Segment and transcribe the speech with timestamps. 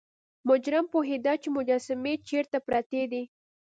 [0.47, 3.23] مجرم پوهیده چې مجسمې چیرته پرتې دي.